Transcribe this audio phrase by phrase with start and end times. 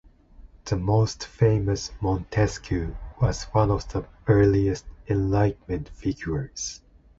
[0.65, 6.81] The most famous, Montesquieu, was one of the earliest Enlightenment figures.